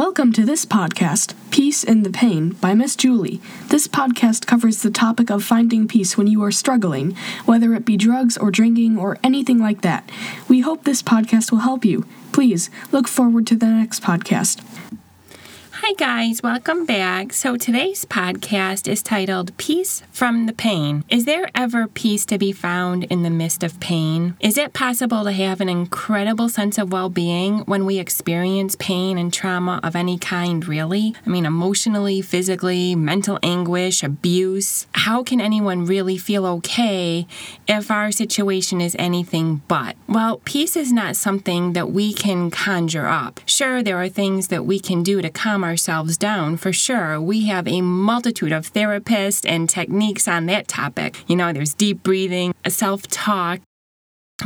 Welcome 0.00 0.32
to 0.32 0.46
this 0.46 0.64
podcast, 0.64 1.34
Peace 1.50 1.84
in 1.84 2.04
the 2.04 2.10
Pain, 2.10 2.52
by 2.52 2.72
Miss 2.72 2.96
Julie. 2.96 3.38
This 3.68 3.86
podcast 3.86 4.46
covers 4.46 4.80
the 4.80 4.90
topic 4.90 5.30
of 5.30 5.44
finding 5.44 5.86
peace 5.86 6.16
when 6.16 6.26
you 6.26 6.42
are 6.42 6.50
struggling, 6.50 7.14
whether 7.44 7.74
it 7.74 7.84
be 7.84 7.98
drugs 7.98 8.38
or 8.38 8.50
drinking 8.50 8.96
or 8.96 9.18
anything 9.22 9.58
like 9.58 9.82
that. 9.82 10.10
We 10.48 10.60
hope 10.60 10.84
this 10.84 11.02
podcast 11.02 11.52
will 11.52 11.58
help 11.58 11.84
you. 11.84 12.06
Please 12.32 12.70
look 12.92 13.08
forward 13.08 13.46
to 13.48 13.56
the 13.56 13.66
next 13.66 14.02
podcast. 14.02 14.64
Hi, 15.90 15.94
guys, 15.94 16.40
welcome 16.40 16.86
back. 16.86 17.32
So, 17.32 17.56
today's 17.56 18.04
podcast 18.04 18.86
is 18.86 19.02
titled 19.02 19.56
Peace 19.56 20.04
from 20.12 20.46
the 20.46 20.52
Pain. 20.52 21.02
Is 21.08 21.24
there 21.24 21.50
ever 21.52 21.88
peace 21.88 22.24
to 22.26 22.38
be 22.38 22.52
found 22.52 23.02
in 23.04 23.24
the 23.24 23.28
midst 23.28 23.64
of 23.64 23.80
pain? 23.80 24.36
Is 24.38 24.56
it 24.56 24.72
possible 24.72 25.24
to 25.24 25.32
have 25.32 25.60
an 25.60 25.68
incredible 25.68 26.48
sense 26.48 26.78
of 26.78 26.92
well 26.92 27.08
being 27.08 27.62
when 27.62 27.86
we 27.86 27.98
experience 27.98 28.76
pain 28.78 29.18
and 29.18 29.32
trauma 29.32 29.80
of 29.82 29.96
any 29.96 30.16
kind, 30.16 30.64
really? 30.68 31.16
I 31.26 31.28
mean, 31.28 31.44
emotionally, 31.44 32.22
physically, 32.22 32.94
mental 32.94 33.40
anguish, 33.42 34.04
abuse. 34.04 34.86
How 34.92 35.24
can 35.24 35.40
anyone 35.40 35.86
really 35.86 36.16
feel 36.16 36.46
okay 36.46 37.26
if 37.66 37.90
our 37.90 38.12
situation 38.12 38.80
is 38.80 38.94
anything 38.96 39.62
but? 39.66 39.96
Well, 40.06 40.40
peace 40.44 40.76
is 40.76 40.92
not 40.92 41.16
something 41.16 41.72
that 41.72 41.90
we 41.90 42.12
can 42.14 42.52
conjure 42.52 43.08
up. 43.08 43.40
Sure, 43.44 43.82
there 43.82 44.00
are 44.00 44.08
things 44.08 44.48
that 44.48 44.64
we 44.64 44.78
can 44.78 45.02
do 45.02 45.20
to 45.20 45.30
calm 45.30 45.64
ourselves 45.64 45.79
down 45.86 46.56
for 46.56 46.72
sure. 46.72 47.20
We 47.20 47.46
have 47.46 47.66
a 47.66 47.80
multitude 47.80 48.52
of 48.52 48.72
therapists 48.72 49.48
and 49.48 49.68
techniques 49.68 50.28
on 50.28 50.46
that 50.46 50.68
topic. 50.68 51.24
You 51.26 51.36
know, 51.36 51.52
there's 51.52 51.74
deep 51.74 52.02
breathing, 52.02 52.54
self 52.68 53.06
talk, 53.08 53.60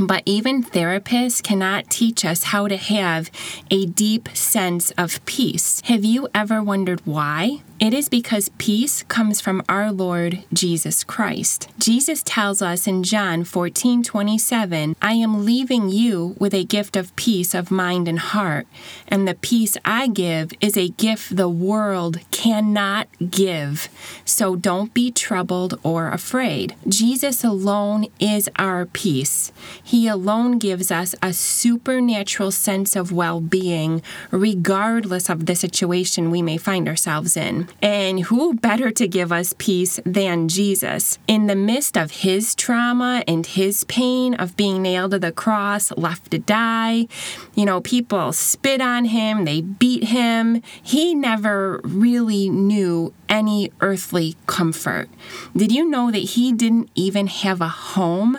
but 0.01 0.23
even 0.27 0.63
therapists 0.63 1.43
cannot 1.43 1.89
teach 1.91 2.25
us 2.25 2.45
how 2.45 2.69
to 2.69 2.77
have 2.77 3.31
a 3.71 3.87
deep 3.87 4.29
sense 4.35 4.91
of 4.93 5.25
peace. 5.25 5.81
Have 5.85 6.05
you 6.05 6.29
ever 6.35 6.63
wondered 6.63 7.01
why? 7.07 7.63
It 7.81 7.93
is 7.93 8.09
because 8.09 8.51
peace 8.57 9.03
comes 9.03 9.41
from 9.41 9.61
our 9.69 9.91
Lord 9.91 10.45
Jesus 10.53 11.03
Christ. 11.03 11.69
Jesus 11.77 12.23
tells 12.23 12.63
us 12.63 12.87
in 12.87 13.03
John 13.03 13.43
14 13.43 14.05
27, 14.05 14.95
I 15.03 15.15
am 15.15 15.45
leaving 15.45 15.89
you 15.89 16.37
with 16.39 16.55
a 16.55 16.63
gift 16.63 16.95
of 16.95 17.15
peace 17.17 17.53
of 17.53 17.73
mind 17.73 18.07
and 18.07 18.21
heart, 18.21 18.69
and 19.09 19.27
the 19.27 19.35
peace 19.35 19.77
I 19.85 20.07
give 20.07 20.53
is 20.61 20.77
a 20.77 20.91
gift 20.91 21.37
the 21.37 21.49
world 21.49 22.21
cannot 22.31 23.09
give. 23.29 23.89
So 24.25 24.55
don't 24.55 24.95
be 24.95 25.11
troubled 25.11 25.79
or 25.83 26.11
afraid. 26.11 26.77
Jesus 26.87 27.43
alone 27.43 28.07
is 28.21 28.49
our 28.55 28.87
peace. 28.87 29.51
He 29.83 30.07
alone 30.07 30.59
gives 30.59 30.93
us 30.93 31.17
a 31.21 31.33
supernatural 31.33 32.53
sense 32.53 32.95
of 32.95 33.11
well 33.11 33.41
being, 33.41 34.01
regardless 34.31 35.29
of 35.29 35.47
the 35.47 35.57
situation 35.57 36.31
we 36.31 36.41
may 36.41 36.57
find 36.57 36.87
ourselves 36.89 37.37
in. 37.37 37.64
And 37.83 38.25
who 38.25 38.55
better 38.55 38.91
to 38.91 39.09
give 39.09 39.33
us 39.33 39.55
peace 39.59 40.01
than 40.05 40.49
Jesus? 40.49 41.19
In 41.27 41.47
the 41.47 41.57
midst 41.57 41.97
of 41.97 42.11
his 42.11 42.55
trauma 42.55 43.23
and 43.27 43.47
his 43.47 43.85
pain 43.85 44.35
of 44.35 44.57
being 44.57 44.83
nailed 44.83 45.13
to 45.13 45.19
the 45.19 45.33
cross, 45.33 45.93
left 45.93 46.31
to 46.31 46.39
die, 46.39 47.07
you 47.55 47.65
know, 47.65 47.81
people 47.81 48.33
spit 48.33 48.81
on 48.81 49.07
him, 49.07 49.45
they 49.45 49.61
beat 49.61 50.05
him. 50.05 50.63
He 50.83 51.15
never 51.15 51.81
really 51.85 52.49
knew 52.49 53.13
any 53.29 53.73
earthly 53.81 54.37
comfort. 54.47 55.09
Did 55.57 55.73
you 55.73 55.89
know 55.89 56.11
that 56.11 56.19
he 56.19 56.53
didn't 56.53 56.91
even 56.95 57.27
have 57.27 57.61
a 57.61 57.69
home? 57.69 58.39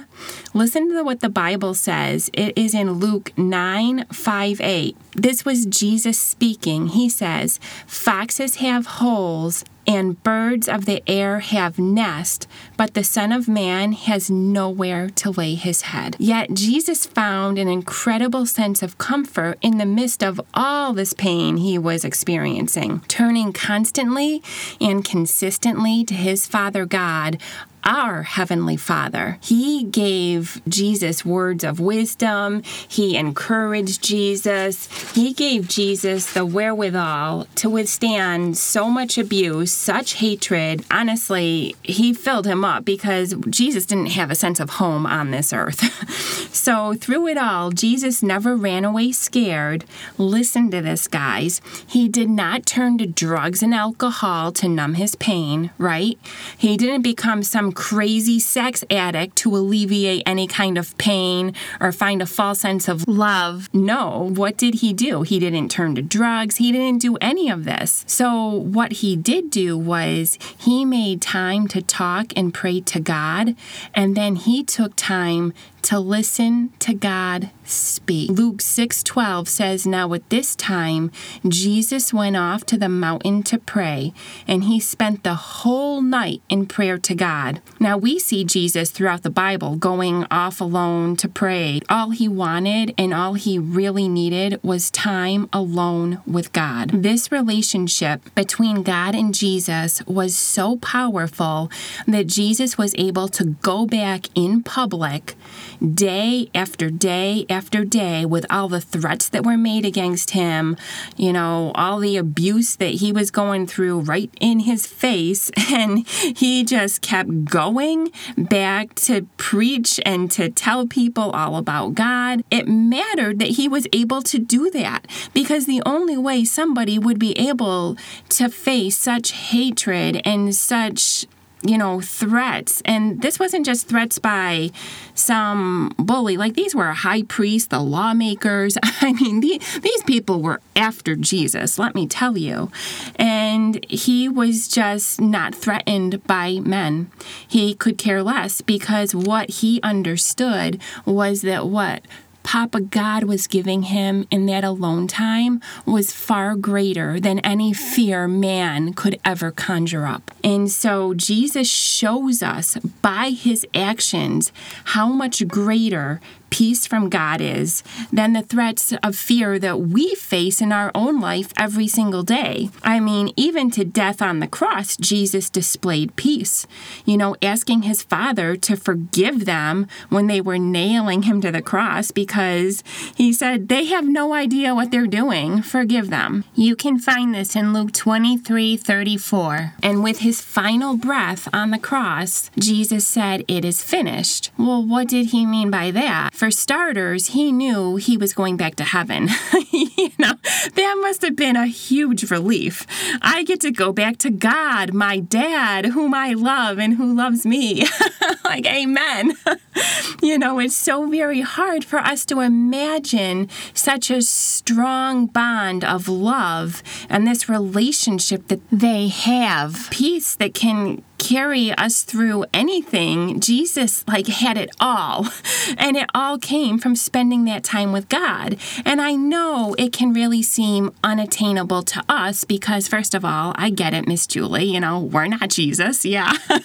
Listen 0.53 0.93
to 0.93 1.03
what 1.03 1.19
the 1.19 1.29
Bible 1.29 1.73
says. 1.73 2.29
It 2.33 2.57
is 2.57 2.73
in 2.73 2.93
Luke 2.93 3.31
9 3.37 4.05
5 4.05 4.61
8. 4.61 4.97
This 5.13 5.45
was 5.45 5.65
Jesus 5.65 6.19
speaking. 6.19 6.87
He 6.87 7.09
says, 7.09 7.59
Foxes 7.87 8.55
have 8.55 8.85
holes 8.85 9.63
and 9.87 10.21
birds 10.23 10.67
of 10.67 10.85
the 10.85 11.03
air 11.07 11.39
have 11.39 11.77
nest, 11.77 12.47
but 12.77 12.93
the 12.93 13.03
Son 13.03 13.31
of 13.31 13.47
Man 13.47 13.93
has 13.93 14.29
nowhere 14.29 15.09
to 15.11 15.31
lay 15.31 15.55
his 15.55 15.83
head. 15.83 16.15
Yet 16.19 16.53
Jesus 16.53 17.05
found 17.05 17.57
an 17.57 17.67
incredible 17.67 18.45
sense 18.45 18.81
of 18.81 18.97
comfort 18.97 19.57
in 19.61 19.77
the 19.77 19.85
midst 19.85 20.23
of 20.23 20.41
all 20.53 20.93
this 20.93 21.13
pain 21.13 21.57
he 21.57 21.77
was 21.77 22.03
experiencing, 22.03 23.01
turning 23.07 23.53
constantly 23.53 24.41
and 24.81 25.05
consistently 25.05 26.03
to 26.05 26.13
his 26.13 26.47
Father 26.47 26.85
God 26.85 27.39
our 27.85 28.23
Heavenly 28.23 28.77
Father. 28.77 29.37
He 29.41 29.83
gave 29.83 30.61
Jesus 30.67 31.23
words 31.23 31.63
of 31.63 31.79
wisdom, 31.79 32.63
He 32.87 33.15
encouraged 33.15 34.03
Jesus, 34.03 35.13
He 35.13 35.33
gave 35.33 35.67
Jesus 35.67 36.33
the 36.33 36.45
wherewithal 36.45 37.47
to 37.55 37.69
withstand 37.69 38.57
so 38.57 38.89
much 38.89 39.17
abuse, 39.17 39.71
such 39.71 40.15
hatred. 40.15 40.83
Honestly, 40.89 41.75
He 41.83 42.13
filled 42.13 42.47
him 42.47 42.65
up 42.65 42.83
because 42.85 43.35
Jesus 43.49 43.85
didn't 43.85 44.07
have 44.07 44.31
a 44.31 44.35
sense 44.35 44.59
of 44.59 44.71
home 44.71 45.05
on 45.05 45.31
this 45.31 45.53
earth. 45.53 45.81
so, 46.53 46.95
through 46.95 47.27
it 47.27 47.37
all, 47.37 47.69
Jesus 47.69 48.23
never 48.23 48.55
ran 48.55 48.83
away 48.83 49.11
scared. 49.11 49.85
Listen 50.17 50.71
to 50.71 50.81
this, 50.81 51.07
guys. 51.07 51.61
He 51.87 52.09
did 52.09 52.29
not 52.29 52.65
turn 52.65 52.97
to 52.97 53.05
drugs 53.05 53.61
and 53.61 53.73
alcohol 53.73 54.51
to 54.53 54.67
numb 54.67 54.95
his 54.95 55.15
pain, 55.15 55.71
right? 55.77 56.17
He 56.57 56.77
didn't 56.77 57.03
become 57.03 57.43
some 57.43 57.71
crazy 57.75 58.39
sex 58.39 58.83
addict 58.89 59.35
to 59.35 59.55
alleviate 59.55 60.23
any 60.25 60.47
kind 60.47 60.77
of 60.77 60.97
pain 60.97 61.53
or 61.79 61.91
find 61.91 62.21
a 62.21 62.25
false 62.25 62.61
sense 62.61 62.87
of 62.87 63.07
love. 63.07 63.69
No, 63.73 64.31
what 64.33 64.57
did 64.57 64.75
he 64.75 64.93
do? 64.93 65.21
He 65.21 65.37
didn't 65.39 65.69
turn 65.69 65.93
to 65.95 66.01
drugs, 66.01 66.55
he 66.55 66.71
didn't 66.71 67.01
do 67.01 67.17
any 67.17 67.49
of 67.49 67.65
this. 67.65 68.03
So, 68.07 68.47
what 68.49 68.93
he 68.93 69.15
did 69.15 69.49
do 69.49 69.77
was 69.77 70.39
he 70.57 70.85
made 70.85 71.21
time 71.21 71.67
to 71.67 71.81
talk 71.81 72.33
and 72.35 72.53
pray 72.53 72.79
to 72.81 72.99
God, 72.99 73.55
and 73.93 74.15
then 74.15 74.35
he 74.35 74.63
took 74.63 74.95
time 74.95 75.53
to 75.85 75.99
listen 75.99 76.71
to 76.79 76.95
God 76.95 77.51
speak. 77.63 78.31
Luke 78.31 78.59
6:12 78.59 79.47
says, 79.47 79.85
"Now 79.85 80.13
at 80.13 80.27
this 80.29 80.55
time 80.55 81.11
Jesus 81.47 82.11
went 82.11 82.35
off 82.35 82.65
to 82.67 82.77
the 82.77 82.89
mountain 82.89 83.43
to 83.43 83.59
pray, 83.59 84.11
and 84.47 84.63
he 84.63 84.79
spent 84.79 85.23
the 85.23 85.35
whole 85.35 86.01
night 86.01 86.41
in 86.49 86.65
prayer 86.65 86.97
to 86.97 87.13
God." 87.13 87.61
Now 87.79 87.97
we 87.97 88.17
see 88.17 88.43
Jesus 88.43 88.89
throughout 88.89 89.21
the 89.21 89.29
Bible 89.29 89.75
going 89.75 90.25
off 90.31 90.59
alone 90.59 91.15
to 91.17 91.27
pray. 91.27 91.81
All 91.87 92.09
he 92.09 92.27
wanted 92.27 92.93
and 92.97 93.13
all 93.13 93.35
he 93.35 93.59
really 93.59 94.07
needed 94.07 94.59
was 94.63 94.89
time 94.89 95.47
alone 95.53 96.17
with 96.25 96.51
God. 96.51 97.03
This 97.03 97.31
relationship 97.31 98.33
between 98.33 98.81
God 98.81 99.13
and 99.13 99.35
Jesus 99.35 100.01
was 100.07 100.35
so 100.35 100.77
powerful 100.77 101.69
that 102.07 102.25
Jesus 102.25 102.75
was 102.75 102.95
able 102.97 103.27
to 103.29 103.55
go 103.61 103.85
back 103.85 104.29
in 104.33 104.63
public 104.63 105.35
day 105.79 106.49
after 106.53 106.89
day 106.89 107.45
after 107.49 107.83
day 107.83 108.25
with 108.25 108.45
all 108.49 108.67
the 108.67 108.81
threats 108.81 109.29
that 109.29 109.45
were 109.45 109.57
made 109.57 109.85
against 109.85 110.31
him, 110.31 110.77
you 111.17 111.33
know, 111.33 111.71
all 111.75 111.99
the 111.99 112.17
abuse 112.17 112.75
that 112.77 112.95
he 112.95 113.11
was 113.11 113.31
going 113.31 113.67
through 113.67 113.99
right 113.99 114.31
in 114.39 114.59
his 114.61 114.85
face. 114.85 115.51
And 115.75 116.07
he 116.07 116.63
just 116.63 117.01
kept 117.01 117.45
going 117.45 118.11
back 118.37 118.95
to 118.95 119.27
preach 119.35 119.99
and 120.05 120.31
to 120.31 120.49
tell 120.49 120.87
people 120.87 121.31
all 121.31 121.57
about 121.57 121.95
God. 121.95 122.43
It 122.49 122.67
mattered 122.67 123.39
that 123.39 123.49
he 123.49 123.67
was 123.67 123.87
able 123.91 124.21
to 124.21 124.39
do 124.39 124.69
that 124.71 125.05
because 125.33 125.65
the 125.65 125.81
only 125.85 126.17
way 126.17 126.45
somebody 126.45 126.97
would 126.97 127.19
be 127.19 127.37
able 127.37 127.97
to 128.29 128.49
face 128.49 128.97
such 128.97 129.31
hatred 129.31 130.21
and 130.23 130.55
such 130.55 131.25
you 131.61 131.77
know, 131.77 132.01
threats. 132.01 132.81
And 132.85 133.21
this 133.21 133.39
wasn't 133.39 133.65
just 133.65 133.87
threats 133.87 134.19
by 134.19 134.71
some 135.13 135.93
bully. 135.97 136.37
Like 136.37 136.53
these 136.53 136.75
were 136.75 136.91
high 136.91 137.23
priests, 137.23 137.69
the 137.69 137.79
lawmakers. 137.79 138.77
I 138.83 139.13
mean, 139.13 139.39
the, 139.39 139.61
these 139.81 140.03
people 140.03 140.41
were 140.41 140.61
after 140.75 141.15
Jesus, 141.15 141.79
let 141.79 141.95
me 141.95 142.07
tell 142.07 142.37
you. 142.37 142.71
And 143.15 143.83
he 143.89 144.29
was 144.29 144.67
just 144.67 145.19
not 145.21 145.55
threatened 145.55 146.25
by 146.27 146.59
men. 146.59 147.11
He 147.47 147.73
could 147.73 147.97
care 147.97 148.21
less 148.21 148.61
because 148.61 149.15
what 149.15 149.49
he 149.49 149.81
understood 149.81 150.79
was 151.05 151.41
that 151.41 151.67
what 151.67 152.01
Papa 152.45 152.79
God 152.79 153.23
was 153.23 153.47
giving 153.47 153.81
him 153.81 154.27
in 154.29 154.45
that 154.45 154.63
alone 154.63 155.07
time 155.07 155.59
was 155.83 156.11
far 156.13 156.55
greater 156.55 157.19
than 157.19 157.39
any 157.39 157.73
fear 157.73 158.27
man 158.27 158.93
could 158.93 159.19
ever 159.25 159.49
conjure 159.49 160.05
up. 160.05 160.29
And 160.43 160.69
so 160.71 161.15
Jesus 161.15 161.67
shows 161.67 162.43
us 162.43 162.77
by 163.01 163.31
his 163.31 163.65
actions 163.73 164.51
how 164.83 165.07
much 165.07 165.47
greater 165.47 166.21
peace 166.55 166.87
from 166.87 167.09
God 167.09 167.41
is 167.41 167.83
than 168.13 168.31
the 168.31 168.41
threats 168.41 168.93
of 169.03 169.13
fear 169.13 169.59
that 169.59 169.81
we 169.81 170.15
face 170.15 170.61
in 170.61 170.71
our 170.71 170.89
own 170.95 171.19
life 171.19 171.51
every 171.57 171.85
single 171.85 172.23
day. 172.23 172.69
I 172.81 173.01
mean, 173.01 173.33
even 173.35 173.69
to 173.71 173.83
death 173.83 174.21
on 174.21 174.39
the 174.39 174.47
cross, 174.47 174.95
Jesus 174.95 175.49
displayed 175.49 176.15
peace. 176.15 176.65
You 177.03 177.17
know, 177.17 177.35
asking 177.41 177.81
his 177.81 178.03
Father 178.03 178.55
to 178.55 178.77
forgive 178.77 179.43
them 179.43 179.87
when 180.07 180.27
they 180.27 180.39
were 180.39 180.57
nailing 180.57 181.23
him 181.23 181.41
to 181.41 181.51
the 181.51 181.61
cross 181.61 182.11
because 182.11 182.85
he 183.17 183.33
said, 183.33 183.67
They 183.67 183.83
have 183.87 184.07
no 184.07 184.31
idea 184.31 184.73
what 184.73 184.91
they're 184.91 185.07
doing. 185.07 185.61
Forgive 185.61 186.09
them. 186.09 186.45
You 186.55 186.77
can 186.77 186.99
find 186.99 187.35
this 187.35 187.57
in 187.57 187.73
Luke 187.73 187.91
23 187.91 188.77
34. 188.77 189.73
And 189.83 190.01
with 190.01 190.19
his 190.19 190.39
final 190.39 190.95
breath 190.95 191.49
on 191.51 191.71
the 191.71 191.79
cross, 191.79 192.49
Jesus 192.57 193.05
said, 193.05 193.43
It 193.49 193.65
is 193.65 193.83
finished. 193.83 194.51
Well, 194.57 194.85
what 194.85 195.09
did 195.09 195.27
he 195.27 195.45
mean 195.45 195.69
by 195.69 195.91
that? 195.91 196.33
For 196.45 196.51
starters, 196.51 197.29
he 197.29 197.51
knew 197.51 197.95
he 197.95 198.17
was 198.17 198.35
going 198.35 198.55
back 198.55 198.75
to 198.75 198.83
heaven. 198.83 199.29
you 199.71 200.11
know, 200.19 200.33
that 200.75 200.97
must 201.01 201.23
have 201.23 201.35
been 201.35 201.55
a 201.55 201.65
huge 201.65 202.29
relief. 202.29 202.85
I 203.19 203.41
get 203.41 203.61
to 203.61 203.71
go 203.71 203.91
back 203.91 204.17
to 204.17 204.29
God, 204.29 204.93
my 204.93 205.17
dad, 205.17 205.87
whom 205.87 206.13
I 206.13 206.33
love 206.33 206.77
and 206.77 206.97
who 206.97 207.15
loves 207.15 207.47
me. 207.47 207.87
like, 208.45 208.67
amen. 208.67 209.33
you 210.21 210.37
know, 210.37 210.59
it's 210.59 210.75
so 210.75 211.09
very 211.09 211.41
hard 211.41 211.83
for 211.83 211.97
us 211.97 212.23
to 212.25 212.41
imagine 212.41 213.49
such 213.73 214.11
a 214.11 214.21
strong 214.21 215.25
bond 215.25 215.83
of 215.83 216.07
love 216.07 216.83
and 217.09 217.25
this 217.25 217.49
relationship 217.49 218.49
that 218.49 218.61
they 218.71 219.07
have. 219.07 219.87
Peace 219.89 220.35
that 220.35 220.53
can 220.53 221.01
carry 221.17 221.71
us 221.71 222.03
through 222.03 222.45
anything. 222.53 223.39
Jesus 223.39 224.07
like 224.07 224.27
had 224.27 224.57
it 224.57 224.69
all. 224.79 225.27
And 225.77 225.97
it 225.97 226.07
all 226.13 226.37
came 226.37 226.77
from 226.77 226.95
spending 226.95 227.45
that 227.45 227.63
time 227.63 227.91
with 227.91 228.07
God. 228.07 228.57
And 228.85 229.01
I 229.01 229.15
know 229.15 229.75
it 229.79 229.91
can 229.91 230.13
really 230.13 230.43
seem 230.43 230.93
unattainable 231.03 231.81
to 231.83 232.03
us 232.07 232.43
because 232.43 232.87
first 232.87 233.15
of 233.15 233.25
all, 233.25 233.53
I 233.55 233.71
get 233.71 233.93
it, 233.95 234.07
Miss 234.07 234.27
Julie, 234.27 234.65
you 234.65 234.79
know, 234.79 234.99
we're 234.99 235.27
not 235.27 235.49
Jesus. 235.49 236.05
Yeah. 236.05 236.31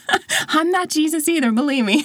I'm 0.49 0.71
not 0.71 0.91
Jesus 0.91 1.29
either, 1.29 1.51
believe 1.51 1.87
me. 1.87 2.05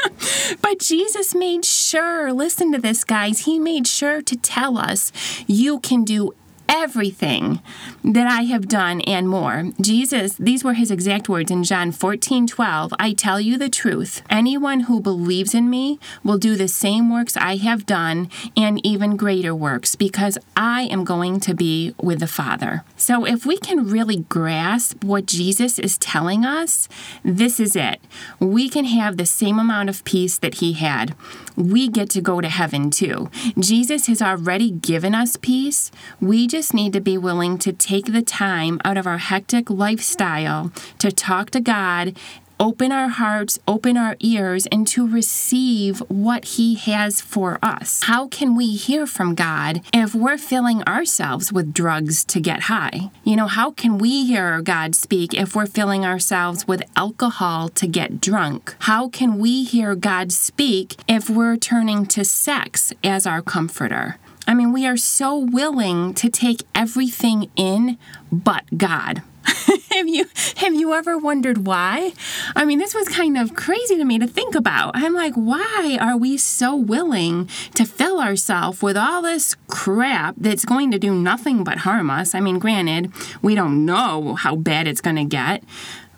but 0.62 0.78
Jesus 0.78 1.34
made 1.34 1.64
sure, 1.64 2.32
listen 2.32 2.72
to 2.72 2.78
this 2.78 3.02
guys, 3.02 3.40
he 3.40 3.58
made 3.58 3.86
sure 3.86 4.22
to 4.22 4.36
tell 4.36 4.78
us 4.78 5.12
you 5.46 5.80
can 5.80 6.04
do 6.04 6.34
everything 6.68 7.62
that 8.04 8.26
I 8.26 8.42
have 8.42 8.68
done 8.68 9.00
and 9.02 9.28
more. 9.28 9.72
Jesus, 9.80 10.34
these 10.34 10.62
were 10.62 10.74
his 10.74 10.90
exact 10.90 11.28
words 11.28 11.50
in 11.50 11.64
John 11.64 11.92
14 11.92 12.46
12. 12.46 12.92
I 12.98 13.12
tell 13.12 13.40
you 13.40 13.56
the 13.56 13.68
truth. 13.68 14.22
Anyone 14.28 14.80
who 14.80 15.00
believes 15.00 15.54
in 15.54 15.70
me 15.70 15.98
will 16.22 16.38
do 16.38 16.56
the 16.56 16.68
same 16.68 17.10
works 17.10 17.36
I 17.36 17.56
have 17.56 17.86
done 17.86 18.30
and 18.56 18.84
even 18.84 19.16
greater 19.16 19.54
works 19.54 19.94
because 19.94 20.38
I 20.56 20.82
am 20.82 21.04
going 21.04 21.40
to 21.40 21.54
be 21.54 21.94
with 22.00 22.20
the 22.20 22.26
Father. 22.26 22.84
So 22.96 23.24
if 23.24 23.46
we 23.46 23.56
can 23.58 23.88
really 23.88 24.18
grasp 24.28 25.02
what 25.02 25.26
Jesus 25.26 25.78
is 25.78 25.96
telling 25.98 26.44
us, 26.44 26.88
this 27.22 27.58
is 27.58 27.76
it. 27.76 28.00
We 28.38 28.68
can 28.68 28.84
have 28.84 29.16
the 29.16 29.26
same 29.26 29.58
amount 29.58 29.88
of 29.88 30.04
peace 30.04 30.38
that 30.38 30.56
he 30.56 30.74
had. 30.74 31.14
We 31.56 31.88
get 31.88 32.10
to 32.10 32.20
go 32.20 32.40
to 32.40 32.48
heaven 32.48 32.90
too. 32.90 33.30
Jesus 33.58 34.06
has 34.06 34.22
already 34.22 34.70
given 34.70 35.14
us 35.14 35.36
peace. 35.36 35.90
We 36.20 36.46
just 36.46 36.57
just 36.58 36.74
need 36.74 36.92
to 36.92 37.00
be 37.00 37.16
willing 37.16 37.56
to 37.56 37.72
take 37.72 38.06
the 38.06 38.20
time 38.20 38.80
out 38.84 38.96
of 38.96 39.06
our 39.06 39.18
hectic 39.18 39.70
lifestyle 39.70 40.72
to 40.98 41.08
talk 41.12 41.50
to 41.50 41.60
God 41.60 42.16
open 42.58 42.90
our 42.90 43.06
hearts, 43.06 43.60
open 43.68 43.96
our 43.96 44.16
ears, 44.18 44.66
and 44.72 44.84
to 44.84 45.06
receive 45.06 46.00
what 46.08 46.44
He 46.44 46.74
has 46.74 47.20
for 47.20 47.60
us. 47.62 48.02
How 48.02 48.26
can 48.26 48.56
we 48.56 48.74
hear 48.74 49.06
from 49.06 49.36
God 49.36 49.82
if 49.94 50.12
we're 50.16 50.36
filling 50.36 50.82
ourselves 50.82 51.52
with 51.52 51.72
drugs 51.72 52.24
to 52.24 52.40
get 52.40 52.62
high? 52.62 53.12
You 53.22 53.36
know, 53.36 53.46
how 53.46 53.70
can 53.70 53.96
we 53.96 54.26
hear 54.26 54.60
God 54.60 54.96
speak 54.96 55.32
if 55.34 55.54
we're 55.54 55.66
filling 55.66 56.04
ourselves 56.04 56.66
with 56.66 56.82
alcohol 56.96 57.68
to 57.68 57.86
get 57.86 58.20
drunk? 58.20 58.74
How 58.80 59.08
can 59.08 59.38
we 59.38 59.62
hear 59.62 59.94
God 59.94 60.32
speak 60.32 60.96
if 61.06 61.30
we're 61.30 61.56
turning 61.56 62.06
to 62.06 62.24
sex 62.24 62.92
as 63.04 63.28
our 63.28 63.42
comforter? 63.42 64.16
I 64.48 64.54
mean, 64.54 64.72
we 64.72 64.86
are 64.86 64.96
so 64.96 65.36
willing 65.36 66.14
to 66.14 66.30
take 66.30 66.62
everything 66.74 67.50
in 67.54 67.98
but 68.32 68.64
God. 68.76 69.22
have 69.90 70.08
you 70.08 70.26
have 70.56 70.74
you 70.74 70.94
ever 70.94 71.18
wondered 71.18 71.66
why? 71.66 72.12
I 72.56 72.64
mean, 72.64 72.78
this 72.78 72.94
was 72.94 73.08
kind 73.08 73.36
of 73.36 73.54
crazy 73.54 73.96
to 73.96 74.04
me 74.04 74.18
to 74.18 74.26
think 74.26 74.54
about. 74.54 74.92
I'm 74.94 75.14
like, 75.14 75.34
why 75.34 75.98
are 76.00 76.16
we 76.16 76.38
so 76.38 76.74
willing 76.74 77.48
to 77.74 77.84
fill 77.84 78.20
ourselves 78.20 78.82
with 78.82 78.96
all 78.96 79.20
this 79.22 79.54
crap 79.66 80.34
that's 80.38 80.64
going 80.64 80.90
to 80.92 80.98
do 80.98 81.14
nothing 81.14 81.62
but 81.62 81.78
harm 81.78 82.08
us? 82.08 82.34
I 82.34 82.40
mean, 82.40 82.58
granted, 82.58 83.12
we 83.42 83.54
don't 83.54 83.84
know 83.84 84.34
how 84.34 84.56
bad 84.56 84.88
it's 84.88 85.02
going 85.02 85.16
to 85.16 85.24
get, 85.24 85.62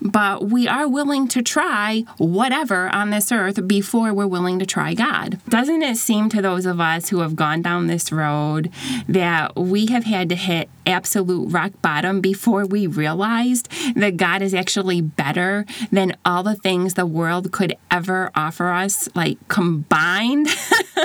but 0.01 0.45
we 0.49 0.67
are 0.67 0.87
willing 0.87 1.27
to 1.29 1.41
try 1.41 2.03
whatever 2.17 2.89
on 2.89 3.11
this 3.11 3.31
earth 3.31 3.67
before 3.67 4.13
we're 4.13 4.27
willing 4.27 4.59
to 4.59 4.65
try 4.65 4.93
God. 4.93 5.39
Doesn't 5.47 5.83
it 5.83 5.97
seem 5.97 6.29
to 6.29 6.41
those 6.41 6.65
of 6.65 6.79
us 6.79 7.09
who 7.09 7.19
have 7.19 7.35
gone 7.35 7.61
down 7.61 7.87
this 7.87 8.11
road 8.11 8.71
that 9.07 9.55
we 9.55 9.87
have 9.87 10.05
had 10.05 10.29
to 10.29 10.35
hit 10.35 10.69
absolute 10.85 11.47
rock 11.51 11.71
bottom 11.81 12.21
before 12.21 12.65
we 12.65 12.87
realized 12.87 13.69
that 13.95 14.17
God 14.17 14.41
is 14.41 14.53
actually 14.53 15.01
better 15.01 15.65
than 15.91 16.15
all 16.25 16.43
the 16.43 16.55
things 16.55 16.93
the 16.93 17.05
world 17.05 17.51
could 17.51 17.75
ever 17.89 18.31
offer 18.35 18.69
us, 18.69 19.07
like 19.15 19.37
combined? 19.47 20.47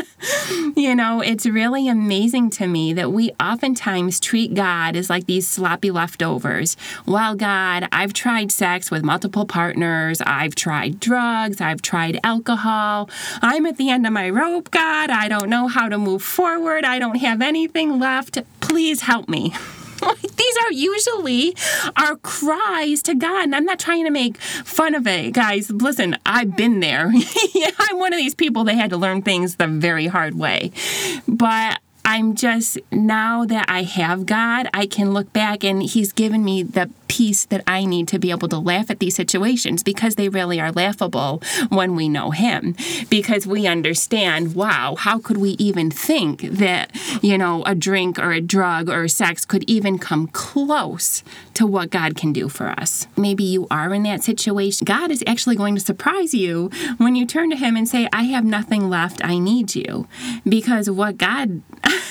you 0.77 0.95
know, 0.95 1.21
it's 1.21 1.47
really 1.47 1.89
amazing 1.89 2.51
to 2.51 2.67
me 2.67 2.93
that 2.95 3.13
we 3.13 3.31
oftentimes 3.41 4.21
treat 4.21 4.55
God 4.55 4.97
as 4.97 5.11
like 5.11 5.27
these 5.27 5.47
sloppy 5.47 5.91
leftovers. 5.91 6.77
Well, 7.05 7.35
God, 7.35 7.89
I've 7.93 8.13
tried 8.13 8.51
sex 8.51 8.86
with 8.91 9.03
multiple 9.05 9.47
partners. 9.47 10.21
I've 10.25 10.55
tried 10.55 11.01
drugs. 11.01 11.61
I've 11.61 11.83
tried 11.83 12.21
alcohol. 12.25 13.11
I'm 13.43 13.67
at 13.67 13.77
the 13.77 13.91
end 13.91 14.07
of 14.07 14.13
my 14.13 14.31
rope, 14.31 14.71
God. 14.71 15.11
I 15.11 15.29
don't 15.29 15.49
know 15.49 15.69
how 15.69 15.89
to 15.89 15.99
move 15.99 16.23
forward. 16.23 16.85
I 16.85 16.99
don't 16.99 17.17
have 17.17 17.43
anything 17.43 17.99
left. 17.99 18.39
Please 18.61 19.03
help 19.03 19.29
me. 19.29 19.55
These 20.37 20.57
are 20.65 20.73
usually 20.73 21.57
our 21.97 22.17
cries 22.17 23.03
to 23.03 23.15
God. 23.15 23.45
And 23.45 23.55
I'm 23.55 23.65
not 23.65 23.79
trying 23.79 24.05
to 24.05 24.11
make 24.11 24.37
fun 24.39 24.95
of 24.95 25.07
it, 25.07 25.33
guys. 25.33 25.71
Listen, 25.71 26.17
I've 26.27 26.57
been 26.57 26.81
there. 26.81 27.13
I'm 27.79 27.99
one 27.99 28.13
of 28.13 28.19
these 28.19 28.35
people 28.35 28.65
that 28.65 28.75
had 28.75 28.91
to 28.91 28.97
learn 28.97 29.23
things 29.23 29.57
the 29.57 29.67
very 29.67 30.07
hard 30.07 30.35
way. 30.35 30.73
But 31.27 31.81
I'm 32.05 32.37
just, 32.37 32.79
now 32.93 33.45
that 33.47 33.67
I 33.69 33.83
have 33.83 34.27
God, 34.27 34.69
I 34.73 34.87
can 34.87 35.13
look 35.13 35.33
back 35.33 35.65
and 35.65 35.83
He's 35.83 36.13
given 36.13 36.45
me 36.45 36.63
the 36.63 36.89
peace 37.09 37.45
that 37.47 37.63
I 37.67 37.85
need 37.85 38.09
to 38.09 38.19
be 38.19 38.31
able 38.31 38.49
to 38.49 38.59
laugh 38.59 38.91
at 38.91 38.99
these 38.99 39.15
situations 39.15 39.83
because 39.83 40.15
they 40.15 40.29
really 40.29 40.61
are 40.61 40.73
laughable 40.73 41.43
when 41.69 41.95
we 41.97 42.09
know 42.09 42.31
Him. 42.31 42.77
Because 43.09 43.47
we 43.47 43.67
understand, 43.67 44.55
wow, 44.55 44.97
how 44.97 45.19
could 45.19 45.37
we 45.37 45.51
even 45.53 45.91
think 45.91 46.43
that, 46.43 46.91
you 47.23 47.39
know, 47.39 47.63
a 47.65 47.75
drink 47.75 48.19
or 48.19 48.33
a 48.33 48.41
drug 48.41 48.89
or 48.89 49.09
sex 49.09 49.45
could 49.45 49.65
even 49.69 49.99
come 49.99 50.29
close 50.29 51.23
to 51.55 51.67
what 51.67 51.91
God 51.91 52.17
can 52.17 52.33
do 52.33 52.49
for 52.49 52.69
us? 52.69 53.07
Maybe 53.17 53.45
you 53.45 53.67
are 53.71 53.93
in 53.95 54.03
that 54.05 54.23
situation. 54.23 54.85
God 54.85 55.11
is 55.11 55.23
actually 55.27 55.57
going 55.57 55.75
to 55.75 55.81
surprise 55.81 56.35
you 56.35 56.71
when 56.99 57.17
you 57.17 57.27
turn 57.27 57.51
to 57.51 57.57
Him 57.57 57.77
and 57.77 57.89
say, 57.89 58.09
I 58.13 58.25
have 58.25 58.45
nothing 58.45 58.89
left, 58.89 59.25
I 59.25 59.39
need 59.39 59.75
you. 59.75 60.09
Because 60.49 60.91
what 60.91 61.19
God 61.19 61.63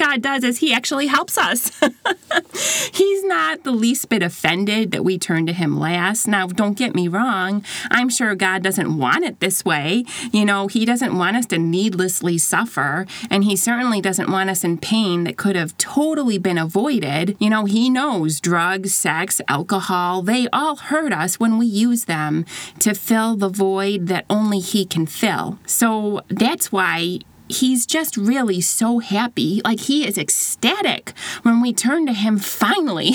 God 0.00 0.22
does 0.22 0.44
is 0.44 0.58
He 0.58 0.72
actually 0.72 1.08
helps 1.08 1.36
us. 1.36 1.70
He's 2.92 3.22
not 3.24 3.64
the 3.64 3.70
least 3.70 4.08
bit 4.08 4.22
offended 4.22 4.92
that 4.92 5.04
we 5.04 5.18
turn 5.18 5.44
to 5.44 5.52
Him 5.52 5.78
last. 5.78 6.26
Now, 6.26 6.46
don't 6.46 6.78
get 6.78 6.94
me 6.94 7.06
wrong. 7.06 7.62
I'm 7.90 8.08
sure 8.08 8.34
God 8.34 8.62
doesn't 8.62 8.96
want 8.96 9.24
it 9.24 9.40
this 9.40 9.62
way. 9.62 10.04
You 10.32 10.46
know, 10.46 10.68
He 10.68 10.86
doesn't 10.86 11.16
want 11.16 11.36
us 11.36 11.44
to 11.46 11.58
needlessly 11.58 12.38
suffer, 12.38 13.06
and 13.30 13.44
He 13.44 13.56
certainly 13.56 14.00
doesn't 14.00 14.30
want 14.30 14.48
us 14.48 14.64
in 14.64 14.78
pain 14.78 15.24
that 15.24 15.36
could 15.36 15.54
have 15.54 15.76
totally 15.76 16.38
been 16.38 16.56
avoided. 16.56 17.36
You 17.38 17.50
know, 17.50 17.66
He 17.66 17.90
knows 17.90 18.40
drugs, 18.40 18.94
sex, 18.94 19.42
alcohol, 19.48 20.22
they 20.22 20.48
all 20.50 20.76
hurt 20.76 21.12
us 21.12 21.38
when 21.38 21.58
we 21.58 21.66
use 21.66 22.06
them 22.06 22.46
to 22.78 22.94
fill 22.94 23.36
the 23.36 23.50
void 23.50 24.06
that 24.06 24.24
only 24.30 24.60
He 24.60 24.86
can 24.86 25.04
fill. 25.04 25.58
So 25.66 26.22
that's 26.30 26.72
why 26.72 27.18
he's 27.50 27.86
just 27.86 28.16
really 28.16 28.60
so 28.60 28.98
happy. 28.98 29.60
Like 29.64 29.80
he 29.80 30.06
is 30.06 30.16
ecstatic 30.16 31.10
when 31.42 31.60
we 31.60 31.72
turn 31.72 32.06
to 32.06 32.12
him 32.12 32.38
finally. 32.38 33.10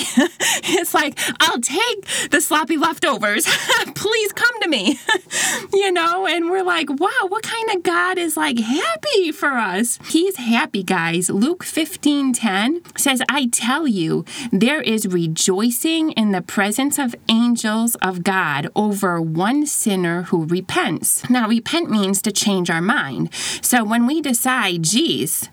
it's 0.64 0.94
like, 0.94 1.18
I'll 1.40 1.60
take 1.60 2.06
the 2.30 2.40
sloppy 2.40 2.76
leftovers. 2.76 3.46
Please 3.94 4.32
come 4.32 4.60
to 4.62 4.68
me. 4.68 4.98
you 5.72 5.92
know, 5.92 6.26
and 6.26 6.50
we're 6.50 6.62
like, 6.62 6.88
wow, 6.90 7.26
what 7.28 7.42
kind 7.42 7.70
of 7.74 7.82
God 7.82 8.18
is 8.18 8.36
like 8.36 8.58
happy 8.58 9.32
for 9.32 9.52
us? 9.52 9.98
He's 10.08 10.36
happy, 10.36 10.82
guys. 10.82 11.30
Luke 11.30 11.64
15 11.64 12.32
10 12.32 12.82
says, 12.96 13.22
I 13.28 13.46
tell 13.46 13.86
you, 13.86 14.24
there 14.52 14.82
is 14.82 15.06
rejoicing 15.06 16.12
in 16.12 16.32
the 16.32 16.42
presence 16.42 16.98
of 16.98 17.14
angels 17.28 17.94
of 17.96 18.22
God 18.22 18.68
over 18.74 19.20
one 19.20 19.66
sinner 19.66 20.22
who 20.22 20.46
repents. 20.46 21.28
Now, 21.30 21.48
repent 21.48 21.90
means 21.90 22.20
to 22.22 22.32
change 22.32 22.70
our 22.70 22.82
mind. 22.82 23.32
So 23.62 23.84
when 23.84 24.06
we 24.06 24.20
decide, 24.26 24.82
geez, 24.82 25.50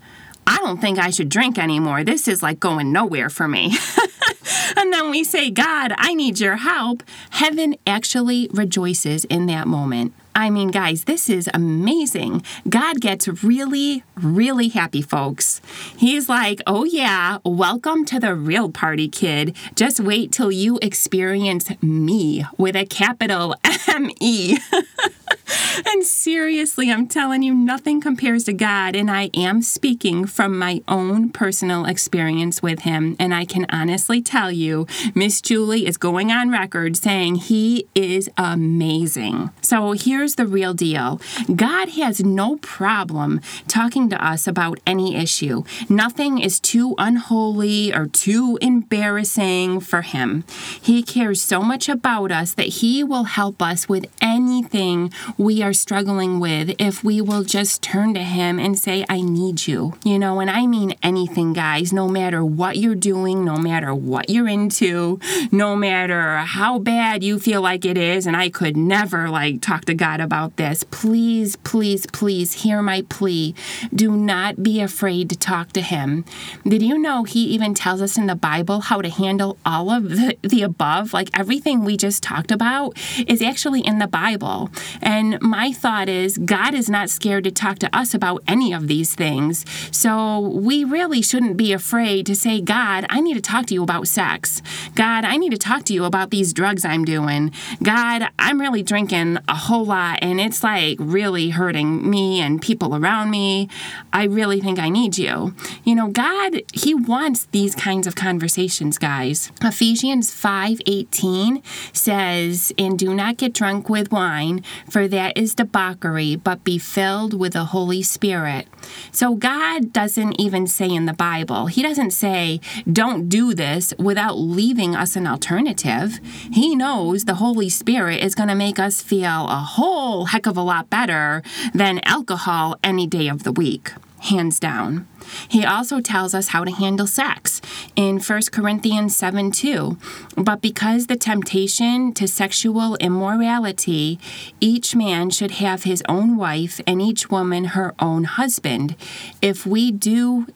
I 0.48 0.58
don't 0.58 0.82
think 0.82 0.98
I 0.98 1.12
should 1.12 1.30
drink 1.30 1.60
anymore. 1.60 2.03
This 2.03 2.27
is 2.27 2.42
like 2.42 2.60
going 2.60 2.92
nowhere 2.92 3.30
for 3.30 3.48
me. 3.48 3.77
and 4.75 4.92
then 4.92 5.12
we 5.12 5.24
say, 5.24 5.51
God, 5.51 5.94
I 5.96 6.15
need 6.15 6.39
your 6.39 6.56
help. 6.56 7.03
Heaven 7.30 7.75
actually 7.86 8.50
rejoices 8.51 9.25
in 9.25 9.46
that 9.46 9.68
moment. 9.68 10.13
I 10.36 10.50
mean, 10.50 10.70
guys, 10.70 11.03
this 11.03 11.30
is 11.30 11.48
amazing. 11.53 12.42
God 12.68 13.00
gets 13.00 13.27
really, 13.44 14.03
really 14.15 14.70
happy, 14.70 15.03
folks. 15.03 15.62
He's 15.96 16.27
like, 16.27 16.60
oh, 16.65 16.86
yeah, 16.86 17.38
welcome 17.46 18.03
to 18.06 18.20
the 18.20 18.34
real 18.34 18.72
party, 18.72 19.08
kid. 19.08 19.56
Just 19.75 20.00
wait 20.00 20.32
till 20.32 20.51
you 20.51 20.80
experience 20.82 21.70
me 21.84 22.44
with 22.58 22.75
a 22.75 22.88
capital 22.88 23.56
M 23.88 24.10
E. 24.20 24.58
and 25.86 26.06
seriously, 26.06 26.92
I'm 26.92 27.08
telling 27.08 27.44
you, 27.44 27.54
nothing 27.54 28.02
compares 28.02 28.44
to 28.46 28.54
God. 28.54 28.96
And 28.96 29.10
I 29.10 29.30
am 29.34 29.62
speaking 29.62 30.26
from 30.26 30.58
my 30.58 30.82
own 30.88 31.30
personal 31.30 31.86
experience 31.86 32.62
with 32.62 32.80
Him. 32.82 33.16
And 33.20 33.34
I 33.34 33.46
can 33.46 33.66
honestly 33.70 34.22
tell 34.22 34.52
you, 34.52 34.88
Miss 35.14 35.42
Julie 35.42 35.86
is 35.86 35.98
going 35.98 36.32
on 36.32 36.50
record 36.50 36.96
saying 36.98 37.36
He 37.36 37.88
is 37.96 38.30
amazing. 38.38 39.52
So 39.62 39.94
here's 39.94 40.36
the 40.36 40.48
real 40.48 40.74
deal 40.74 41.20
God 41.54 41.90
has 41.90 42.24
no 42.24 42.58
problem 42.58 43.42
talking 43.68 44.10
to 44.10 44.26
us 44.26 44.48
about 44.48 44.80
any 44.86 45.16
issue. 45.16 45.64
Nothing 45.90 46.40
is 46.40 46.60
too 46.60 46.96
unholy 46.98 47.94
or 47.94 48.08
too 48.08 48.58
embarrassing 48.62 49.82
for 49.82 50.02
Him. 50.02 50.44
He 50.82 51.04
cares 51.04 51.42
so 51.42 51.62
much 51.62 51.90
about 51.90 52.32
us 52.32 52.54
that 52.54 52.68
He 52.68 53.04
will 53.04 53.26
help 53.26 53.62
us 53.62 53.90
with 53.90 54.06
anything 54.22 55.12
we 55.38 55.62
are 55.63 55.74
struggling 55.74 56.40
with 56.40 56.75
if 56.80 57.04
we 57.04 57.22
will 57.22 57.44
just 57.44 57.82
turn 57.82 58.13
to 58.13 58.24
Him 58.24 58.60
and 58.60 58.78
say, 58.78 59.06
I 59.10 59.22
need 59.22 59.68
you. 59.68 59.94
You 60.04 60.20
know, 60.20 60.40
and 60.40 60.50
I 60.50 60.68
mean 60.68 60.96
anything, 61.02 61.54
guys, 61.54 61.92
no 61.92 62.08
matter 62.08 62.44
what 62.46 62.78
you're 62.78 62.96
doing, 62.96 63.44
no 63.44 63.58
matter 63.58 63.94
what 63.94 64.30
you're 64.30 64.48
into, 64.48 65.20
no 65.52 65.75
matter 65.75 66.38
how 66.38 66.80
bad 66.80 67.24
you 67.24 67.40
feel 67.40 67.62
like 67.62 67.86
it 67.86 67.98
is, 67.98 68.28
and 68.28 68.36
I 68.38 68.50
could 68.50 68.78
never 68.78 69.30
like 69.30 69.62
talk 69.62 69.86
to 69.86 69.94
God 69.94 70.20
about 70.20 70.58
this. 70.58 70.84
Please, 70.84 71.56
please, 71.58 72.06
please 72.08 72.54
hear 72.54 72.82
my 72.82 73.04
plea. 73.10 73.56
Do 73.94 74.16
not 74.16 74.62
be 74.62 74.82
afraid 74.82 75.30
to 75.30 75.38
talk 75.38 75.72
to 75.74 75.82
Him. 75.82 76.25
Did 76.68 76.82
you 76.82 76.98
know 76.98 77.24
He 77.24 77.46
even 77.46 77.74
tells 77.74 78.02
us 78.02 78.18
in 78.18 78.28
the 78.28 78.36
Bible 78.36 78.82
how 78.82 79.02
to 79.02 79.10
handle 79.10 79.58
all 79.66 79.90
of 79.90 80.10
the, 80.10 80.38
the 80.42 80.62
above? 80.62 81.13
Like 81.13 81.30
everything 81.38 81.84
we 81.84 81.98
just 81.98 82.22
talked 82.22 82.52
about 82.52 82.98
is 83.28 83.42
actually 83.42 83.82
in 83.82 84.00
the 84.00 84.08
Bible. 84.08 84.70
And 85.02 85.23
my 85.42 85.72
thought 85.72 86.10
is 86.10 86.38
God 86.38 86.74
is 86.74 86.89
not 86.89 87.10
scared 87.10 87.44
to 87.46 87.51
talk 87.51 87.80
to 87.80 87.96
us 87.96 88.13
about 88.13 88.44
any 88.48 88.74
of 88.74 88.88
these 88.88 89.15
things. 89.15 89.65
So 89.92 90.39
we 90.39 90.84
really 90.84 91.22
shouldn't 91.22 91.58
be 91.58 91.74
afraid 91.74 92.25
to 92.27 92.36
say, 92.36 92.62
God, 92.62 93.06
I 93.10 93.20
need 93.20 93.36
to 93.36 93.42
talk 93.42 93.65
to 93.68 93.74
you 93.74 93.84
about 93.84 94.08
sex. 94.08 94.62
God, 94.96 95.25
I 95.25 95.38
need 95.38 95.51
to 95.51 95.58
talk 95.58 95.84
to 95.86 95.94
you 95.94 96.03
about 96.06 96.30
these 96.30 96.53
drugs 96.53 96.86
I'm 96.86 97.06
doing. 97.06 97.51
God, 97.82 98.30
I'm 98.39 98.60
really 98.60 98.84
drinking 98.84 99.38
a 99.48 99.56
whole 99.56 99.86
lot 99.86 100.20
and 100.22 100.39
it's 100.39 100.63
like 100.63 100.98
really 101.00 101.50
hurting 101.50 102.10
me 102.10 102.42
and 102.42 102.62
people 102.62 102.96
around 102.96 103.30
me. 103.32 103.70
I 104.12 104.25
really 104.25 104.60
think 104.62 104.80
I 104.80 104.89
need 104.89 105.18
you. 105.18 105.56
You 105.84 105.96
know, 105.96 106.10
God, 106.10 106.62
He 106.74 106.94
wants 106.94 107.46
these 107.51 107.75
kinds 107.75 108.08
of 108.08 108.15
conversations, 108.15 108.98
guys. 108.98 109.51
Ephesians 109.62 110.32
5:18 110.32 111.62
says, 111.96 112.72
And 112.77 112.98
do 112.98 113.13
not 113.13 113.38
get 113.38 113.53
drunk 113.53 113.89
with 113.89 114.12
wine, 114.12 114.63
for 114.89 115.08
that 115.13 115.38
is 115.38 115.53
debauchery, 115.53 116.36
but 116.36 116.63
be 116.63 116.79
filled 116.79 117.39
with 117.39 117.53
the 117.53 117.65
Holy 117.65 118.01
Spirit. 118.01 118.67
So 119.12 119.36
God 119.36 119.93
doesn't 119.93 120.41
even 120.41 120.65
say 120.65 120.89
in 120.89 121.05
the 121.05 121.13
Bible, 121.13 121.67
He 121.67 121.84
doesn't 121.84 122.12
say, 122.12 122.60
don't 122.91 123.29
do 123.29 123.53
this 123.53 123.93
without 124.00 124.39
leaving 124.39 124.96
us 124.96 125.15
an 125.15 125.27
alternative. 125.27 126.20
He 126.51 126.75
knows 126.75 127.25
the 127.25 127.36
Holy 127.36 127.70
Spirit 127.70 128.24
is 128.24 128.34
going 128.34 128.50
to 128.50 128.55
make 128.55 128.79
us 128.79 129.03
feel 129.03 129.48
a 129.48 129.63
whole 129.75 130.25
heck 130.25 130.48
of 130.48 130.58
a 130.58 130.63
lot 130.63 130.89
better 130.89 131.43
than 131.75 132.00
alcohol 132.05 132.79
any 132.84 133.05
day 133.05 133.27
of 133.27 133.43
the 133.43 133.51
week 133.51 133.91
hands 134.24 134.60
down. 134.60 135.08
He 135.48 135.65
also 135.65 136.00
tells 136.00 136.34
us 136.34 136.50
how 136.50 136.63
to 136.63 136.72
handle 136.72 137.08
sex 137.08 137.62
in 137.96 138.20
1 138.20 138.42
Corinthians 138.51 139.15
7 139.15 139.51
2. 139.51 139.98
But 140.38 140.62
because 140.62 141.08
the 141.08 141.15
temptation 141.15 142.13
to 142.13 142.27
sexual 142.27 142.96
immorality, 142.98 144.20
each 144.60 144.96
man 144.96 145.30
should 145.30 145.51
have 145.51 145.84
his 145.84 146.03
own 146.08 146.38
wife 146.38 146.80
and 146.88 147.01
each 147.01 147.30
woman 147.30 147.65
her 147.65 147.94
own 148.00 148.24
husband. 148.24 148.96
If 149.42 149.65
we 149.65 149.92
do 149.92 150.48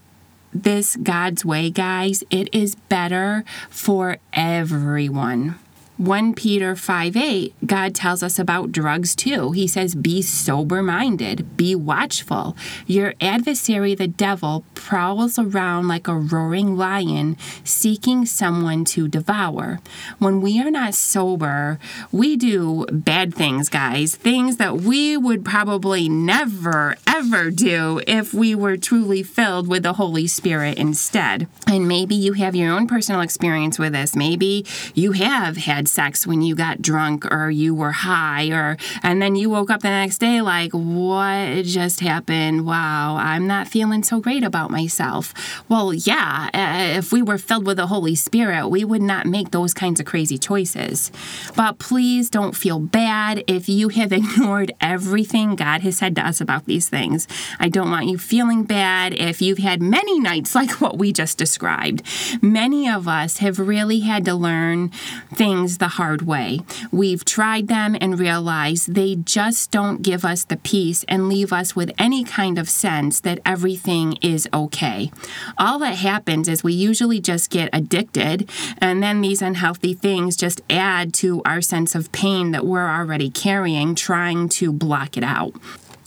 this 0.53 0.95
God's 0.95 1.45
way, 1.45 1.69
guys, 1.69 2.23
it 2.29 2.53
is 2.53 2.75
better 2.75 3.43
for 3.69 4.17
everyone. 4.33 5.55
1 5.97 6.35
Peter 6.35 6.75
5 6.75 7.17
8, 7.17 7.55
God 7.65 7.95
tells 7.95 8.21
us 8.21 8.37
about 8.37 8.71
drugs 8.71 9.15
too. 9.15 9.51
He 9.53 9.67
says, 9.67 9.95
Be 9.95 10.21
sober 10.21 10.83
minded, 10.83 11.57
be 11.57 11.73
watchful. 11.73 12.55
Your 12.85 13.15
adversary, 13.19 13.95
the 13.95 14.07
devil, 14.07 14.63
prowls 14.75 15.39
around 15.39 15.87
like 15.87 16.07
a 16.07 16.15
roaring 16.15 16.77
lion, 16.77 17.35
seeking 17.63 18.27
someone 18.27 18.85
to 18.85 19.07
devour. 19.07 19.79
When 20.19 20.39
we 20.39 20.61
are 20.61 20.69
not 20.69 20.93
sober, 20.93 21.79
we 22.11 22.37
do 22.37 22.85
bad 22.91 23.33
things, 23.33 23.67
guys, 23.67 24.15
things 24.15 24.57
that 24.57 24.77
we 24.77 25.17
would 25.17 25.43
probably 25.43 26.07
never, 26.07 26.95
ever 27.07 27.49
do 27.49 28.01
if 28.05 28.35
we 28.35 28.53
were 28.53 28.77
truly 28.77 29.23
filled 29.23 29.67
with 29.67 29.81
the 29.81 29.93
Holy 29.93 30.27
Spirit 30.27 30.77
instead. 30.77 31.47
And 31.65 31.87
maybe 31.87 32.13
you 32.13 32.33
have 32.33 32.55
your 32.55 32.71
own 32.71 32.87
personal 32.87 33.21
experience 33.21 33.79
with 33.79 33.93
this. 33.93 34.15
Maybe 34.15 34.63
you 34.93 35.13
have 35.13 35.57
had 35.57 35.86
sex 35.87 36.27
when 36.27 36.41
you 36.41 36.55
got 36.55 36.81
drunk 36.81 37.25
or 37.31 37.49
you 37.49 37.73
were 37.73 37.91
high 37.91 38.47
or 38.49 38.77
and 39.03 39.21
then 39.21 39.35
you 39.35 39.49
woke 39.49 39.69
up 39.69 39.81
the 39.81 39.89
next 39.89 40.19
day 40.19 40.41
like 40.41 40.71
what 40.71 41.63
just 41.63 41.99
happened? 41.99 42.65
Wow 42.65 43.15
i'm 43.17 43.47
not 43.47 43.67
feeling 43.67 44.03
so 44.03 44.19
great 44.19 44.43
about 44.43 44.71
myself. 44.71 45.33
Well 45.69 45.93
yeah 45.93 46.49
uh, 46.53 46.97
if 46.97 47.11
we 47.11 47.21
were 47.21 47.37
filled 47.37 47.65
with 47.65 47.77
the 47.77 47.87
holy 47.87 48.15
spirit 48.15 48.69
we 48.69 48.83
would 48.83 49.01
not 49.01 49.25
make 49.25 49.51
those 49.51 49.73
kinds 49.73 49.99
of 49.99 50.05
crazy 50.05 50.37
choices. 50.37 51.11
But 51.55 51.79
please 51.79 52.29
don't 52.29 52.55
feel 52.55 52.79
bad 52.79 53.43
if 53.47 53.69
you 53.69 53.89
have 53.89 54.11
ignored 54.21 54.71
everything 54.81 55.55
god 55.55 55.81
has 55.81 55.97
said 55.97 56.15
to 56.15 56.25
us 56.25 56.41
about 56.41 56.65
these 56.65 56.89
things. 56.89 57.27
I 57.59 57.69
don't 57.69 57.89
want 57.89 58.07
you 58.07 58.17
feeling 58.17 58.63
bad 58.63 59.13
if 59.13 59.41
you've 59.41 59.57
had 59.57 59.81
many 59.81 60.19
nights 60.19 60.55
like 60.55 60.81
what 60.81 60.97
we 60.97 61.13
just 61.13 61.37
described. 61.37 62.03
Many 62.41 62.89
of 62.89 63.07
us 63.07 63.37
have 63.37 63.59
really 63.59 63.99
had 63.99 64.25
to 64.25 64.35
learn 64.35 64.89
things 65.33 65.76
the 65.77 65.87
hard 65.89 66.23
way. 66.23 66.59
We've 66.91 67.23
tried 67.23 67.67
them 67.67 67.95
and 67.99 68.19
realized 68.19 68.93
they 68.93 69.15
just 69.15 69.71
don't 69.71 70.01
give 70.01 70.25
us 70.25 70.43
the 70.43 70.57
peace 70.57 71.03
and 71.07 71.29
leave 71.29 71.53
us 71.53 71.75
with 71.75 71.91
any 71.97 72.23
kind 72.23 72.57
of 72.57 72.69
sense 72.69 73.19
that 73.21 73.39
everything 73.45 74.17
is 74.21 74.47
okay. 74.53 75.11
All 75.57 75.79
that 75.79 75.95
happens 75.95 76.47
is 76.47 76.63
we 76.63 76.73
usually 76.73 77.19
just 77.19 77.49
get 77.49 77.69
addicted, 77.73 78.49
and 78.79 79.01
then 79.01 79.21
these 79.21 79.41
unhealthy 79.41 79.93
things 79.93 80.35
just 80.35 80.61
add 80.69 81.13
to 81.15 81.41
our 81.45 81.61
sense 81.61 81.95
of 81.95 82.11
pain 82.11 82.51
that 82.51 82.65
we're 82.65 82.89
already 82.89 83.29
carrying, 83.29 83.95
trying 83.95 84.49
to 84.49 84.71
block 84.71 85.17
it 85.17 85.23
out. 85.23 85.53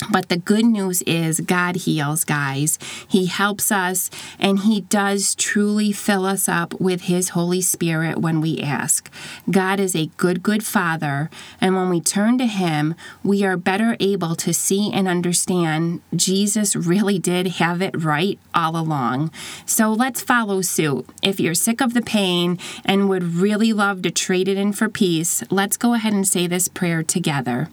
But 0.08 0.28
the 0.28 0.36
good 0.36 0.64
news 0.64 1.02
is 1.02 1.40
God 1.40 1.76
heals, 1.76 2.24
guys. 2.24 2.78
He 3.08 3.26
helps 3.26 3.70
us, 3.70 4.10
and 4.38 4.60
He 4.60 4.82
does 4.82 5.34
truly 5.34 5.92
fill 5.92 6.24
us 6.24 6.48
up 6.48 6.80
with 6.80 7.02
His 7.02 7.30
Holy 7.30 7.60
Spirit 7.60 8.18
when 8.18 8.40
we 8.40 8.60
ask. 8.60 9.10
God 9.50 9.80
is 9.80 9.94
a 9.94 10.10
good, 10.16 10.42
good 10.42 10.64
Father, 10.64 11.28
and 11.60 11.76
when 11.76 11.90
we 11.90 12.00
turn 12.00 12.38
to 12.38 12.46
Him, 12.46 12.94
we 13.22 13.44
are 13.44 13.56
better 13.56 13.96
able 14.00 14.34
to 14.36 14.52
see 14.54 14.90
and 14.92 15.08
understand 15.08 16.00
Jesus 16.14 16.74
really 16.74 17.18
did 17.18 17.46
have 17.46 17.82
it 17.82 18.02
right 18.02 18.38
all 18.54 18.76
along. 18.76 19.30
So 19.66 19.92
let's 19.92 20.20
follow 20.20 20.62
suit. 20.62 21.06
If 21.22 21.40
you're 21.40 21.54
sick 21.54 21.80
of 21.80 21.94
the 21.94 22.02
pain 22.02 22.58
and 22.84 23.08
would 23.08 23.22
really 23.22 23.72
love 23.72 24.02
to 24.02 24.10
trade 24.10 24.48
it 24.48 24.56
in 24.56 24.72
for 24.72 24.88
peace, 24.88 25.42
let's 25.50 25.76
go 25.76 25.94
ahead 25.94 26.12
and 26.12 26.26
say 26.26 26.46
this 26.46 26.68
prayer 26.68 27.02
together. 27.02 27.68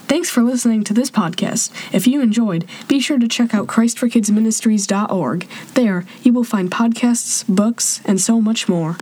Thanks 0.08 0.30
for 0.30 0.42
listening 0.42 0.84
to 0.84 0.94
this 0.94 1.10
podcast. 1.10 1.72
If 1.92 2.06
you 2.06 2.20
enjoyed, 2.20 2.64
be 2.86 3.00
sure 3.00 3.18
to 3.18 3.26
check 3.26 3.52
out 3.52 3.66
ChristForKidsMinistries.org. 3.66 5.48
There, 5.75 6.04
you 6.22 6.32
will 6.32 6.44
find 6.44 6.70
podcasts, 6.70 7.44
books, 7.48 8.00
and 8.04 8.20
so 8.20 8.40
much 8.40 8.68
more. 8.68 8.98